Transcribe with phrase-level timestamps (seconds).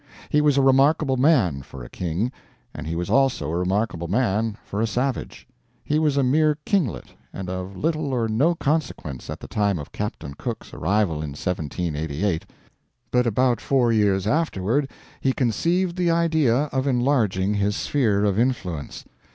[0.29, 2.31] He was a remarkable man, for a king;
[2.73, 5.47] and he was also a remarkable man for a savage.
[5.83, 9.91] He was a mere kinglet and of little or no consequence at the time of
[9.91, 12.47] Captain Cook's arrival in 1788;
[13.11, 19.05] but about four years afterward he conceived the idea of enlarging his sphere of influence.